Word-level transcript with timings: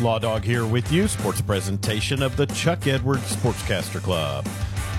Law 0.00 0.18
Dog 0.18 0.44
here 0.44 0.66
with 0.66 0.92
you, 0.92 1.08
sports 1.08 1.40
presentation 1.40 2.22
of 2.22 2.36
the 2.36 2.46
Chuck 2.46 2.86
Edwards 2.86 3.34
Sportscaster 3.34 4.02
Club. 4.02 4.46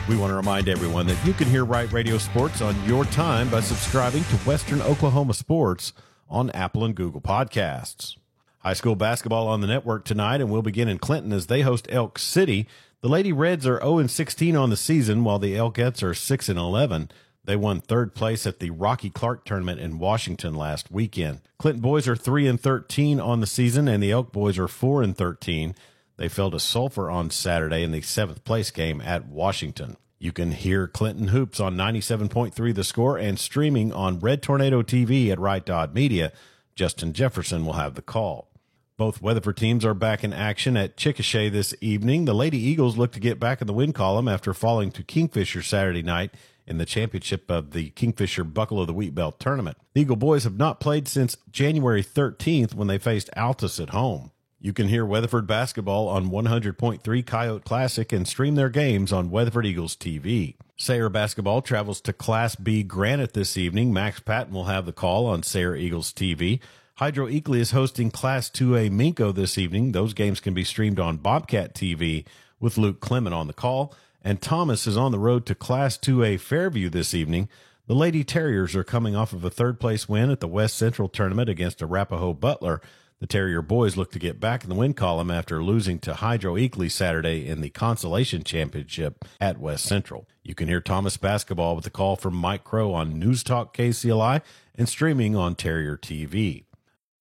We 0.09 0.17
want 0.17 0.31
to 0.31 0.35
remind 0.35 0.67
everyone 0.69 1.05
that 1.07 1.23
you 1.25 1.33
can 1.33 1.47
hear 1.47 1.65
Right 1.65 1.91
Radio 1.91 2.17
Sports 2.17 2.61
on 2.61 2.75
your 2.85 3.05
time 3.05 3.49
by 3.49 3.59
subscribing 3.59 4.23
to 4.23 4.35
Western 4.37 4.81
Oklahoma 4.81 5.33
Sports 5.33 5.93
on 6.29 6.49
Apple 6.51 6.83
and 6.83 6.95
Google 6.95 7.21
Podcasts. 7.21 8.17
High 8.59 8.73
school 8.73 8.95
basketball 8.95 9.47
on 9.47 9.61
the 9.61 9.67
network 9.67 10.03
tonight, 10.03 10.41
and 10.41 10.49
we'll 10.49 10.61
begin 10.61 10.87
in 10.87 10.97
Clinton 10.97 11.31
as 11.31 11.47
they 11.47 11.61
host 11.61 11.87
Elk 11.91 12.17
City. 12.17 12.67
The 13.01 13.09
Lady 13.09 13.31
Reds 13.31 13.67
are 13.67 13.79
0 13.79 14.07
16 14.07 14.55
on 14.55 14.69
the 14.69 14.77
season, 14.77 15.23
while 15.23 15.39
the 15.39 15.53
Elkettes 15.53 16.01
are 16.01 16.13
6 16.13 16.49
11. 16.49 17.11
They 17.47 17.55
won 17.55 17.79
third 17.79 18.13
place 18.13 18.45
at 18.45 18.59
the 18.59 18.71
Rocky 18.71 19.09
Clark 19.09 19.45
tournament 19.45 19.79
in 19.79 19.99
Washington 19.99 20.53
last 20.53 20.91
weekend. 20.91 21.39
Clinton 21.57 21.81
boys 21.81 22.05
are 22.05 22.15
3 22.15 22.45
and 22.45 22.59
13 22.59 23.21
on 23.21 23.39
the 23.39 23.47
season 23.47 23.87
and 23.87 24.03
the 24.03 24.11
Elk 24.11 24.33
boys 24.33 24.59
are 24.59 24.67
4 24.67 25.01
and 25.01 25.15
13. 25.15 25.73
They 26.17 26.27
fell 26.27 26.51
to 26.51 26.59
Sulphur 26.59 27.09
on 27.09 27.29
Saturday 27.29 27.83
in 27.83 27.93
the 27.93 28.01
7th 28.01 28.43
place 28.43 28.69
game 28.69 28.99
at 28.99 29.27
Washington. 29.29 29.95
You 30.19 30.33
can 30.33 30.51
hear 30.51 30.87
Clinton 30.87 31.29
Hoops 31.29 31.61
on 31.61 31.77
97.3 31.77 32.75
The 32.75 32.83
Score 32.83 33.17
and 33.17 33.39
streaming 33.39 33.93
on 33.93 34.19
Red 34.19 34.43
Tornado 34.43 34.81
TV 34.81 35.31
at 35.31 35.39
Right 35.39 35.65
Dot 35.65 35.93
Media. 35.93 36.33
Justin 36.75 37.13
Jefferson 37.13 37.65
will 37.65 37.73
have 37.73 37.95
the 37.95 38.01
call. 38.01 38.49
Both 38.97 39.21
Weatherford 39.21 39.57
teams 39.57 39.85
are 39.85 39.93
back 39.93 40.23
in 40.23 40.33
action 40.33 40.75
at 40.75 40.97
Chickasha 40.97 41.51
this 41.51 41.75
evening. 41.81 42.25
The 42.25 42.33
Lady 42.33 42.57
Eagles 42.57 42.97
look 42.97 43.11
to 43.11 43.19
get 43.19 43.39
back 43.39 43.61
in 43.61 43.67
the 43.67 43.73
win 43.73 43.93
column 43.93 44.27
after 44.27 44.55
falling 44.55 44.89
to 44.93 45.03
Kingfisher 45.03 45.61
Saturday 45.61 46.01
night 46.01 46.33
in 46.65 46.79
the 46.79 46.85
championship 46.85 47.51
of 47.51 47.73
the 47.73 47.91
Kingfisher 47.91 48.43
Buckle 48.43 48.81
of 48.81 48.87
the 48.87 48.95
Wheat 48.95 49.13
Belt 49.13 49.39
tournament. 49.39 49.77
The 49.93 50.01
Eagle 50.01 50.15
boys 50.15 50.45
have 50.45 50.57
not 50.57 50.79
played 50.79 51.07
since 51.07 51.37
January 51.51 52.01
13th 52.01 52.73
when 52.73 52.87
they 52.87 52.97
faced 52.97 53.29
Altus 53.37 53.79
at 53.79 53.91
home. 53.91 54.31
You 54.59 54.73
can 54.73 54.87
hear 54.87 55.05
Weatherford 55.05 55.45
basketball 55.45 56.07
on 56.07 56.31
100.3 56.31 57.23
Coyote 57.23 57.63
Classic 57.63 58.11
and 58.11 58.27
stream 58.27 58.55
their 58.55 58.69
games 58.69 59.13
on 59.13 59.29
Weatherford 59.29 59.67
Eagles 59.67 59.95
TV. 59.95 60.55
Sayre 60.75 61.09
basketball 61.09 61.61
travels 61.61 62.01
to 62.01 62.13
Class 62.13 62.55
B 62.55 62.81
Granite 62.81 63.33
this 63.33 63.57
evening. 63.57 63.93
Max 63.93 64.19
Patton 64.19 64.55
will 64.55 64.63
have 64.63 64.87
the 64.87 64.91
call 64.91 65.27
on 65.27 65.43
Sayre 65.43 65.75
Eagles 65.75 66.11
TV. 66.11 66.59
Hydro 66.97 67.27
Eakly 67.27 67.59
is 67.59 67.71
hosting 67.71 68.09
Class 68.09 68.49
2A 68.49 68.89
Minco 68.89 69.33
this 69.33 69.57
evening. 69.57 69.91
Those 69.91 70.13
games 70.13 70.39
can 70.39 70.53
be 70.55 70.63
streamed 70.63 70.99
on 70.99 71.17
Bobcat 71.17 71.75
TV 71.75 72.25
with 72.59 72.77
Luke 72.77 72.99
Clement 73.01 73.35
on 73.35 73.47
the 73.47 73.53
call 73.53 73.93
and 74.23 74.41
Thomas 74.41 74.87
is 74.87 74.97
on 74.97 75.11
the 75.11 75.19
road 75.19 75.45
to 75.45 75.55
Class 75.55 75.97
2A 75.97 76.39
Fairview 76.39 76.89
this 76.89 77.13
evening. 77.13 77.47
The 77.85 77.95
Lady 77.95 78.25
Terriers 78.25 78.75
are 78.75 78.83
coming 78.83 79.15
off 79.15 79.31
of 79.31 79.45
a 79.45 79.49
third 79.49 79.79
place 79.79 80.09
win 80.09 80.29
at 80.29 80.41
the 80.41 80.49
West 80.49 80.75
Central 80.75 81.07
tournament 81.07 81.49
against 81.49 81.81
Arapaho 81.81 82.33
Butler. 82.33 82.81
The 83.19 83.27
Terrier 83.27 83.61
boys 83.61 83.95
look 83.95 84.11
to 84.11 84.19
get 84.19 84.39
back 84.39 84.63
in 84.63 84.69
the 84.69 84.75
win 84.75 84.93
column 84.93 85.31
after 85.31 85.63
losing 85.63 85.97
to 85.99 86.15
Hydro 86.15 86.55
Eakly 86.55 86.91
Saturday 86.91 87.47
in 87.47 87.61
the 87.61 87.69
Consolation 87.69 88.43
Championship 88.43 89.23
at 89.39 89.59
West 89.59 89.85
Central. 89.85 90.27
You 90.43 90.53
can 90.53 90.67
hear 90.67 90.81
Thomas 90.81 91.15
basketball 91.15 91.75
with 91.75 91.85
the 91.85 91.89
call 91.89 92.15
from 92.15 92.35
Mike 92.35 92.63
Crow 92.65 92.93
on 92.93 93.17
News 93.17 93.43
Talk 93.43 93.77
KCLI 93.77 94.41
and 94.75 94.89
streaming 94.89 95.35
on 95.35 95.55
Terrier 95.55 95.95
TV. 95.95 96.66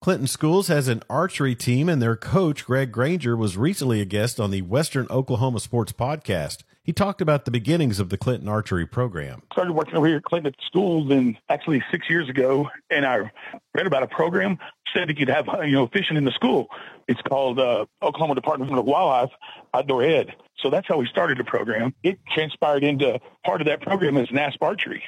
Clinton 0.07 0.29
Schools 0.29 0.69
has 0.69 0.87
an 0.87 1.03
archery 1.11 1.57
team, 1.57 1.89
and 1.89 2.01
their 2.01 2.15
coach, 2.15 2.65
Greg 2.65 2.93
Granger, 2.93 3.37
was 3.37 3.57
recently 3.57 4.01
a 4.01 4.05
guest 4.05 4.39
on 4.39 4.53
the 4.53 4.62
Western 4.62 5.09
Oklahoma 5.11 5.59
Sports 5.59 5.91
Podcast. 5.91 6.62
He 6.85 6.93
talked 6.93 7.21
about 7.21 7.45
the 7.45 7.51
beginnings 7.51 7.99
of 7.99 8.09
the 8.09 8.17
Clinton 8.17 8.49
archery 8.49 8.87
program. 8.87 9.43
Started 9.51 9.73
working 9.73 9.97
over 9.97 10.07
here 10.07 10.19
at 10.19 10.23
Clinton 10.23 10.55
schools 10.65 11.11
and 11.11 11.37
actually 11.49 11.83
six 11.91 12.09
years 12.09 12.29
ago, 12.29 12.69
and 12.89 13.05
I 13.05 13.33
read 13.75 13.89
about 13.89 14.05
a 14.05 14.07
program 14.07 14.59
said 14.95 15.09
that 15.09 15.19
you'd 15.19 15.29
have 15.29 15.49
you 15.65 15.73
know 15.73 15.89
fishing 15.89 16.17
in 16.17 16.25
the 16.25 16.31
school. 16.31 16.69
It's 17.09 17.21
called 17.23 17.59
uh, 17.59 17.87
Oklahoma 18.01 18.37
Department 18.37 18.79
of 18.79 18.84
Wildlife 18.84 19.33
Outdoor 19.75 20.05
Ed. 20.05 20.37
So 20.61 20.71
that's 20.71 20.87
how 20.87 20.99
we 20.99 21.07
started 21.09 21.37
the 21.37 21.45
program. 21.45 21.93
It 22.05 22.21
transpired 22.33 22.84
into 22.84 23.19
part 23.45 23.61
of 23.61 23.66
that 23.66 23.81
program 23.81 24.16
is 24.19 24.28
NASP 24.28 24.59
archery. 24.61 25.03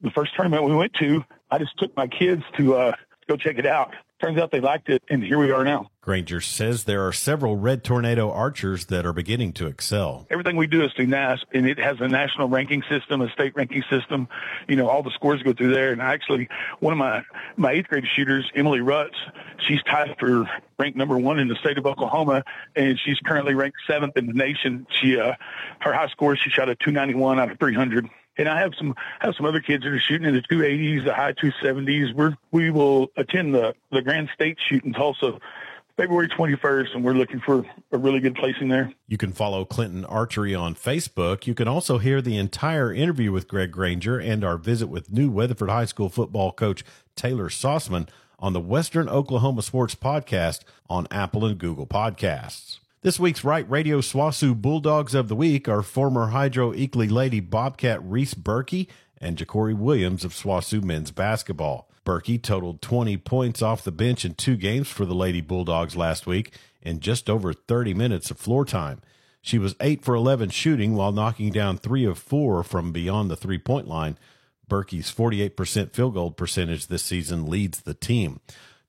The 0.00 0.10
first 0.10 0.34
tournament 0.34 0.64
we 0.64 0.74
went 0.74 0.94
to, 1.00 1.22
I 1.50 1.58
just 1.58 1.78
took 1.78 1.94
my 1.98 2.06
kids 2.06 2.42
to 2.56 2.76
uh, 2.76 2.92
go 3.28 3.36
check 3.36 3.58
it 3.58 3.66
out 3.66 3.92
turns 4.20 4.38
out 4.38 4.50
they 4.50 4.60
liked 4.60 4.88
it, 4.88 5.02
and 5.08 5.22
here 5.22 5.38
we 5.38 5.50
are 5.50 5.64
now. 5.64 5.90
Granger 6.00 6.40
says 6.40 6.84
there 6.84 7.06
are 7.06 7.12
several 7.12 7.56
Red 7.56 7.84
Tornado 7.84 8.30
archers 8.30 8.86
that 8.86 9.06
are 9.06 9.12
beginning 9.12 9.52
to 9.54 9.66
excel. 9.66 10.26
Everything 10.30 10.56
we 10.56 10.66
do 10.66 10.82
is 10.82 10.92
through 10.94 11.06
NASP, 11.06 11.44
and 11.52 11.66
it 11.66 11.78
has 11.78 11.96
a 12.00 12.08
national 12.08 12.48
ranking 12.48 12.82
system, 12.88 13.20
a 13.20 13.30
state 13.30 13.54
ranking 13.54 13.84
system. 13.90 14.28
You 14.68 14.76
know, 14.76 14.88
all 14.88 15.02
the 15.02 15.10
scores 15.10 15.42
go 15.42 15.52
through 15.52 15.72
there. 15.72 15.92
And 15.92 16.00
actually, 16.00 16.48
one 16.80 16.92
of 16.92 16.98
my 16.98 17.22
my 17.56 17.72
eighth 17.72 17.88
grade 17.88 18.04
shooters, 18.16 18.50
Emily 18.54 18.80
Rutz, 18.80 19.14
she's 19.66 19.82
tied 19.84 20.16
for 20.18 20.48
ranked 20.78 20.96
number 20.96 21.18
one 21.18 21.38
in 21.38 21.48
the 21.48 21.56
state 21.56 21.78
of 21.78 21.86
Oklahoma, 21.86 22.42
and 22.74 22.98
she's 23.04 23.18
currently 23.24 23.54
ranked 23.54 23.78
seventh 23.86 24.16
in 24.16 24.26
the 24.26 24.34
nation. 24.34 24.86
She 24.90 25.18
uh, 25.18 25.34
her 25.80 25.92
high 25.92 26.08
score, 26.08 26.36
she 26.36 26.50
shot 26.50 26.68
a 26.68 26.74
291 26.74 27.38
out 27.38 27.52
of 27.52 27.58
300 27.58 28.08
and 28.38 28.48
I 28.48 28.60
have 28.60 28.72
some 28.76 28.94
have 29.20 29.34
some 29.36 29.46
other 29.46 29.60
kids 29.60 29.84
that 29.84 29.92
are 29.92 29.98
shooting 29.98 30.26
in 30.26 30.34
the 30.34 30.42
280s, 30.42 31.04
the 31.04 31.14
high 31.14 31.32
270s. 31.32 32.14
We're 32.14 32.36
we 32.52 32.70
will 32.70 33.08
attend 33.16 33.54
the 33.54 33.74
the 33.90 34.02
Grand 34.02 34.30
State 34.32 34.58
shoot 34.66 34.84
in 34.84 34.92
Tulsa 34.92 35.38
February 35.98 36.28
21st, 36.28 36.94
and 36.94 37.04
we're 37.04 37.12
looking 37.12 37.40
for 37.40 37.64
a 37.90 37.98
really 37.98 38.20
good 38.20 38.36
placing 38.36 38.68
there. 38.68 38.92
You 39.08 39.18
can 39.18 39.32
follow 39.32 39.64
Clinton 39.64 40.04
Archery 40.04 40.54
on 40.54 40.76
Facebook. 40.76 41.44
You 41.48 41.54
can 41.54 41.66
also 41.66 41.98
hear 41.98 42.22
the 42.22 42.36
entire 42.36 42.92
interview 42.92 43.32
with 43.32 43.48
Greg 43.48 43.72
Granger 43.72 44.16
and 44.16 44.44
our 44.44 44.56
visit 44.56 44.86
with 44.86 45.12
new 45.12 45.28
Weatherford 45.28 45.70
High 45.70 45.86
School 45.86 46.08
football 46.08 46.52
coach 46.52 46.84
Taylor 47.16 47.48
Sauceman 47.48 48.08
on 48.38 48.52
the 48.52 48.60
Western 48.60 49.08
Oklahoma 49.08 49.62
Sports 49.62 49.96
Podcast 49.96 50.60
on 50.88 51.08
Apple 51.10 51.44
and 51.44 51.58
Google 51.58 51.86
Podcasts. 51.86 52.78
This 53.00 53.20
week's 53.20 53.44
Right 53.44 53.70
Radio 53.70 54.00
SWOSU 54.00 54.60
Bulldogs 54.60 55.14
of 55.14 55.28
the 55.28 55.36
Week 55.36 55.68
are 55.68 55.82
former 55.82 56.30
Hydro 56.30 56.72
Eakly 56.72 57.08
Lady 57.08 57.38
Bobcat 57.38 58.02
Reese 58.02 58.34
Berkey 58.34 58.88
and 59.18 59.38
Jacory 59.38 59.72
Williams 59.72 60.24
of 60.24 60.32
SWOSU 60.32 60.82
men's 60.82 61.12
basketball. 61.12 61.88
Berkey 62.04 62.42
totaled 62.42 62.82
20 62.82 63.16
points 63.18 63.62
off 63.62 63.84
the 63.84 63.92
bench 63.92 64.24
in 64.24 64.34
two 64.34 64.56
games 64.56 64.88
for 64.88 65.04
the 65.04 65.14
Lady 65.14 65.40
Bulldogs 65.40 65.94
last 65.94 66.26
week 66.26 66.52
in 66.82 66.98
just 66.98 67.30
over 67.30 67.52
30 67.52 67.94
minutes 67.94 68.32
of 68.32 68.38
floor 68.38 68.64
time. 68.64 69.00
She 69.40 69.60
was 69.60 69.76
8 69.80 70.04
for 70.04 70.16
11 70.16 70.50
shooting 70.50 70.96
while 70.96 71.12
knocking 71.12 71.52
down 71.52 71.78
3 71.78 72.04
of 72.04 72.18
4 72.18 72.64
from 72.64 72.90
beyond 72.90 73.30
the 73.30 73.36
three 73.36 73.58
point 73.58 73.86
line. 73.86 74.18
Berkey's 74.68 75.14
48% 75.14 75.92
field 75.92 76.14
goal 76.14 76.32
percentage 76.32 76.88
this 76.88 77.04
season 77.04 77.46
leads 77.46 77.82
the 77.82 77.94
team. 77.94 78.40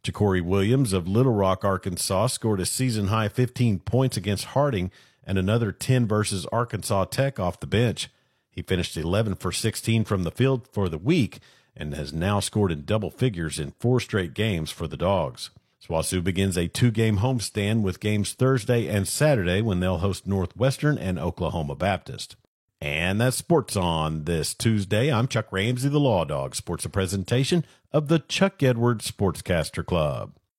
Jacory 0.03 0.41
Williams 0.41 0.93
of 0.93 1.07
Little 1.07 1.33
Rock, 1.33 1.65
Arkansas 1.65 2.27
scored 2.27 2.61
a 2.61 2.65
season 2.65 3.07
high 3.07 3.27
15 3.27 3.79
points 3.79 4.15
against 4.15 4.45
Harding 4.45 4.91
and 5.25 5.37
another 5.37 5.71
10 5.71 6.07
versus 6.07 6.45
Arkansas 6.47 7.05
Tech 7.05 7.39
off 7.39 7.59
the 7.59 7.67
bench. 7.67 8.09
He 8.49 8.61
finished 8.61 8.97
11 8.97 9.35
for 9.35 9.51
16 9.51 10.05
from 10.05 10.23
the 10.23 10.31
field 10.31 10.67
for 10.71 10.89
the 10.89 10.97
week 10.97 11.39
and 11.75 11.93
has 11.93 12.13
now 12.13 12.39
scored 12.39 12.71
in 12.71 12.85
double 12.85 13.11
figures 13.11 13.59
in 13.59 13.73
four 13.79 13.99
straight 13.99 14.33
games 14.33 14.71
for 14.71 14.87
the 14.87 14.97
Dogs. 14.97 15.49
SWOSU 15.85 16.23
begins 16.23 16.57
a 16.57 16.67
two 16.67 16.91
game 16.91 17.19
homestand 17.19 17.81
with 17.81 17.99
games 17.99 18.33
Thursday 18.33 18.87
and 18.87 19.07
Saturday 19.07 19.61
when 19.61 19.79
they'll 19.79 19.99
host 19.99 20.27
Northwestern 20.27 20.97
and 20.97 21.17
Oklahoma 21.17 21.75
Baptist. 21.75 22.35
And 22.81 23.19
that's 23.19 23.35
sports 23.35 23.75
on 23.75 24.23
this 24.23 24.53
Tuesday. 24.53 25.11
I'm 25.11 25.27
Chuck 25.27 25.51
Ramsey, 25.51 25.89
the 25.89 25.99
Law 25.99 26.23
Dog. 26.23 26.55
Sports 26.55 26.85
a 26.85 26.89
presentation 26.89 27.65
of 27.91 28.07
the 28.07 28.19
Chuck 28.19 28.63
Edwards 28.63 29.11
Sportscaster 29.11 29.85
Club. 29.85 30.31